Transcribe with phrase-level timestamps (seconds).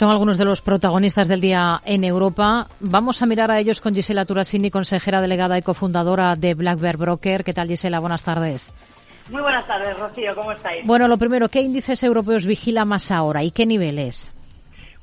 [0.00, 2.68] Son algunos de los protagonistas del día en Europa.
[2.80, 6.96] Vamos a mirar a ellos con Gisela Turasini, consejera delegada y cofundadora de Black Bear
[6.96, 7.44] Broker.
[7.44, 8.00] ¿Qué tal, Gisela?
[8.00, 8.72] Buenas tardes.
[9.28, 10.34] Muy buenas tardes, Rocío.
[10.34, 10.86] ¿Cómo estáis?
[10.86, 14.32] Bueno, lo primero, ¿qué índices europeos vigila más ahora y qué niveles?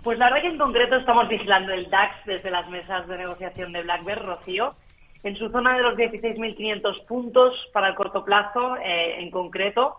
[0.01, 3.73] Pues la verdad que en concreto estamos vigilando el DAX desde las mesas de negociación
[3.73, 4.73] de Black Bear, Rocío,
[5.21, 9.97] en su zona de los 16.500 puntos para el corto plazo eh, en concreto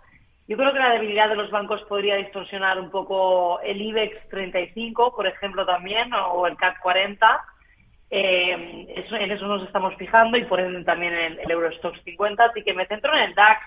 [0.48, 5.14] yo creo que la debilidad de los bancos podría distorsionar un poco el IBEX 35,
[5.14, 7.44] por ejemplo, también, o el CAC 40.
[8.10, 12.42] Eh, en eso nos estamos fijando y por ende también en el Eurostox 50.
[12.42, 13.60] Así que me centro en el DAX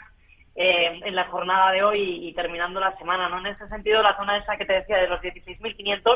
[0.55, 3.29] eh, en la jornada de hoy y, terminando la semana.
[3.29, 3.37] ¿no?
[3.37, 6.15] En ese sentido, la zona esa que te decía de los 16.500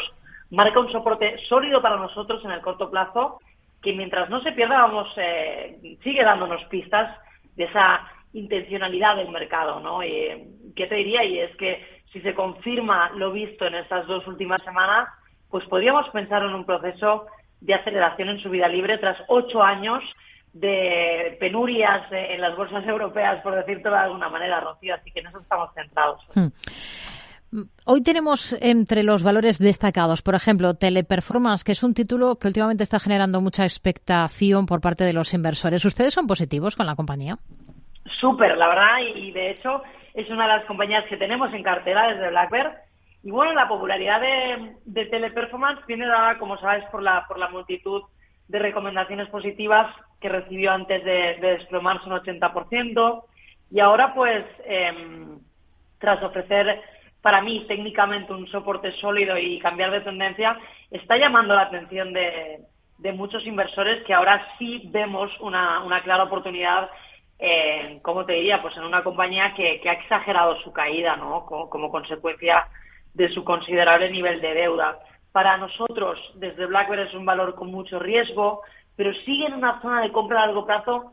[0.50, 3.40] marca un soporte sólido para nosotros en el corto plazo
[3.84, 7.16] que mientras no se pierda, vamos, eh, sigue dándonos pistas
[7.56, 8.02] de esa
[8.35, 10.03] intencionalidad del mercado, ¿no?
[10.03, 11.23] Eh, ¿Qué te diría?
[11.23, 15.08] Y es que si se confirma lo visto en estas dos últimas semanas,
[15.49, 17.27] pues podríamos pensar en un proceso
[17.61, 20.03] de aceleración en su vida libre tras ocho años
[20.53, 24.95] de penurias en las bolsas europeas, por decirlo de alguna manera, Rocío.
[24.95, 26.22] Así que en eso estamos centrados.
[26.36, 26.47] Hmm.
[27.86, 32.83] Hoy tenemos entre los valores destacados, por ejemplo, Teleperformance, que es un título que últimamente
[32.83, 35.86] está generando mucha expectación por parte de los inversores.
[35.86, 37.39] ¿Ustedes son positivos con la compañía?
[38.06, 39.81] Súper, la verdad, y de hecho
[40.16, 42.72] es una de las compañías que tenemos en cartera desde Blackbird.
[43.23, 48.03] Y bueno, la popularidad de, Teleperformance viene dada, como sabes, por la, por la multitud
[48.48, 53.23] de recomendaciones positivas que recibió antes de, desplomarse un 80%.
[53.72, 55.39] Y ahora, pues, em,
[56.00, 56.81] tras ofrecer
[57.22, 60.58] para mí técnicamente un soporte sólido y cambiar de tendencia,
[60.92, 62.59] está llamando la atención de,
[63.00, 66.89] de muchos inversores que ahora sí vemos una, una clara oportunidad
[67.39, 68.61] eh, ¿cómo te diría?
[68.61, 71.45] Pues en una compañía que, ha exagerado su caída, ¿no?
[71.45, 72.67] Como, consecuencia
[73.14, 75.00] de su considerable nivel de deuda.
[75.31, 78.61] Para nosotros, desde BlackBerry es un valor con mucho riesgo,
[78.95, 81.11] pero sigue en una zona de compra a largo plazo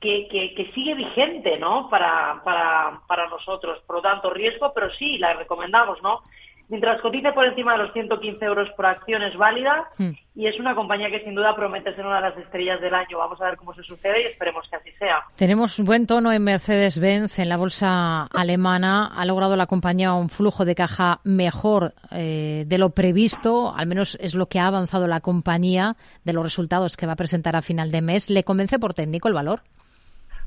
[0.00, 1.90] que, sigue vigente, ¿no?
[1.90, 3.82] Para, para nosotros.
[3.86, 6.22] Por lo tanto, riesgo, pero sí, la recomendamos, ¿no?
[6.68, 9.88] Mientras cotice por encima de los 115 euros por acción es válida
[10.34, 13.16] y es una compañía que sin duda promete ser una de las estrellas del año.
[13.16, 15.22] Vamos a ver cómo se sucede y esperemos que así sea.
[15.36, 19.10] Tenemos buen tono en Mercedes-Benz, en la bolsa alemana.
[19.16, 24.18] Ha logrado la compañía un flujo de caja mejor eh, de lo previsto, al menos
[24.20, 27.62] es lo que ha avanzado la compañía de los resultados que va a presentar a
[27.62, 28.28] final de mes.
[28.28, 29.60] ¿Le convence por técnico el valor?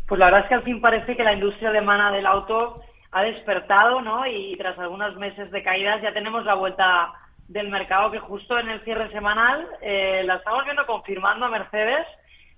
[0.07, 2.81] Pues la verdad es que al fin parece que la industria alemana del auto
[3.11, 4.25] ha despertado, ¿no?
[4.25, 7.13] Y tras algunos meses de caídas ya tenemos la vuelta
[7.47, 12.07] del mercado que justo en el cierre semanal eh, la estamos viendo confirmando a Mercedes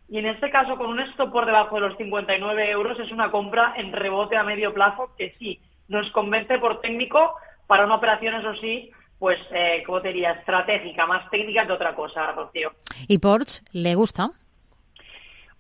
[0.08, 3.32] y en este caso con un stop por debajo de los 59 euros es una
[3.32, 7.36] compra en rebote a medio plazo que sí nos convence por técnico
[7.66, 11.96] para una operación, eso sí, pues, eh, como te diría, estratégica, más técnica que otra
[11.96, 12.74] cosa, Rocío.
[13.08, 14.32] ¿Y Porsche le gusta?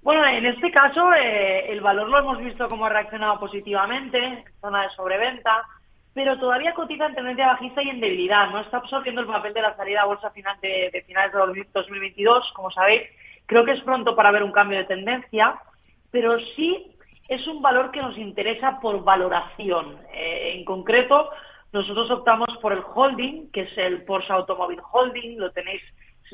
[0.04, 4.84] Bueno, en este caso eh, el valor lo hemos visto como ha reaccionado positivamente, zona
[4.84, 5.64] de sobreventa,
[6.14, 8.50] pero todavía cotiza en tendencia bajista y en debilidad.
[8.50, 12.52] No está absorbiendo el papel de la salida a bolsa final de, finales de 2022,
[12.54, 13.04] como sabéis.
[13.46, 15.56] Creo que es pronto para ver un cambio de tendencia,
[16.12, 16.98] pero sí
[17.30, 19.98] es un valor que nos interesa por valoración.
[20.14, 21.30] Eh, en concreto,
[21.72, 25.40] nosotros optamos por el holding, que es el Porsche Automobile Holding.
[25.40, 25.82] Lo tenéis,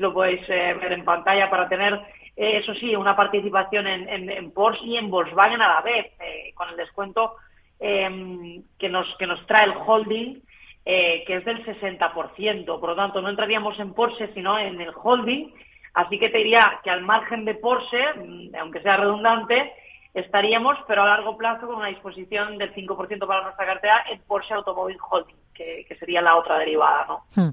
[0.00, 1.94] lo podéis eh, ver en pantalla, para tener
[2.36, 6.68] eh, eso sí, una participación en, Porsche y en Volkswagen a la vez, eh, con
[6.70, 7.36] el descuento
[7.78, 10.40] em, que, nos, que nos trae el holding,
[10.84, 12.64] que es del 60%.
[12.64, 15.52] Por lo tanto, no entraríamos en Porsche, sino en el holding.
[15.94, 19.72] Así que te diría que al margen de Porsche, mm, aunque sea redundante,
[20.14, 24.54] estaríamos, pero a largo plazo, con una disposición del 5% para nuestra cartera en Porsche
[24.54, 27.06] Automobile Holding, que, sería la otra derivada.
[27.08, 27.24] ¿no?
[27.36, 27.50] Hmm.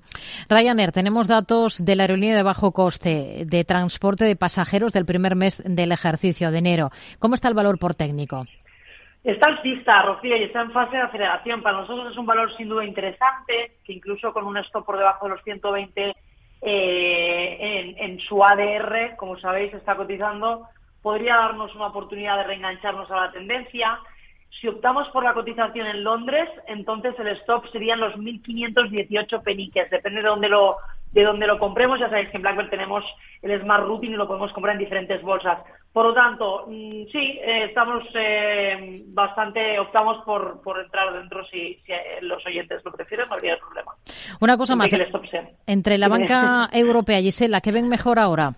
[0.50, 5.36] Ryanair, tenemos datos de la aerolínea de bajo coste de transporte de pasajeros del primer
[5.36, 6.90] mes del ejercicio de enero.
[7.20, 8.46] ¿Cómo está el valor por técnico?
[9.24, 11.62] Está alcista, Rocío, y está en fase de aceleración.
[11.62, 15.26] Para nosotros es un valor sin duda interesante, que incluso con un stop por debajo
[15.26, 16.16] de los 120
[16.62, 20.68] eh, en, en su ADR, como sabéis, está cotizando
[21.08, 23.98] podría darnos una oportunidad de reengancharnos a la tendencia.
[24.50, 29.90] Si optamos por la cotización en Londres, entonces el stop serían los 1.518 peniques.
[29.90, 30.78] Depende de dónde lo
[31.12, 32.00] de dónde lo compremos.
[32.00, 33.04] Ya sabéis que en Blackbird tenemos
[33.42, 35.60] el Smart Routing y lo podemos comprar en diferentes bolsas.
[35.94, 41.82] Por lo tanto, mm, sí, eh, estamos eh, bastante, optamos por, por entrar dentro si,
[41.88, 43.94] eh, los oyentes lo prefieren, no habría problema.
[44.40, 44.92] Una cosa más,
[45.66, 48.54] entre la banca europea, Gisela, ¿qué ven mejor ahora?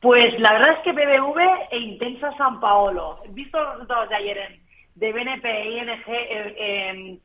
[0.00, 3.20] Pues la verdad es que BBV e Intensa San Paolo.
[3.30, 4.60] Visto los resultados de ayer en,
[4.94, 7.18] de BNP, ING, eh,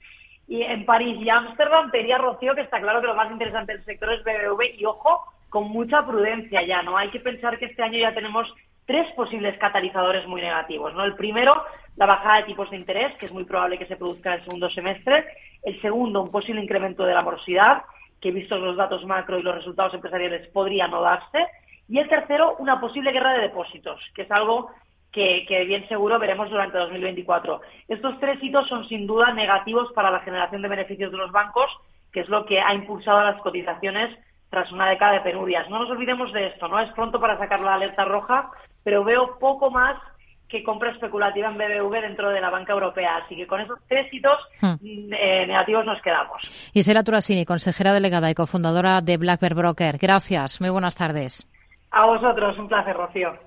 [0.48, 3.86] y en París y Ámsterdam, pedía Rocío que está claro que lo más interesante del
[3.86, 6.98] sector es BBV y ojo, con mucha prudencia ya, ¿no?
[6.98, 8.54] Hay que pensar que este año ya tenemos
[8.86, 11.06] tres posibles catalizadores muy negativos, ¿no?
[11.06, 11.54] El primero,
[11.96, 14.46] la bajada de tipos de interés, que es muy probable que se produzca en el
[14.46, 15.26] segundo semestre.
[15.64, 17.84] El segundo, un posible incremento de la morosidad,
[18.22, 21.48] que vistos los datos macro y los resultados empresariales podría no darse.
[21.88, 24.72] Y el tercero, una posible guerra de depósitos, que es algo
[25.12, 27.62] que, bien seguro veremos durante 2024.
[27.88, 31.68] Estos tres hitos son sin duda negativos para la generación de beneficios de los bancos,
[32.12, 34.18] que es lo que ha impulsado las cotizaciones
[34.50, 35.70] tras una década de penurias.
[35.70, 36.80] No nos olvidemos de esto, ¿no?
[36.80, 38.52] Es pronto para sacar la alerta roja,
[38.84, 39.98] pero veo poco más
[40.50, 43.18] que compra especulativa en BBV dentro de la banca europea.
[43.18, 45.14] Así que con esos tres hitos hmm.
[45.14, 46.72] eh, negativos nos quedamos.
[46.74, 49.98] Isela Turasini, consejera delegada y cofundadora de Black Broker.
[49.98, 50.62] Gracias.
[50.62, 51.48] Muy buenas tardes.
[51.96, 53.38] A vosotros, un placer, Rocío.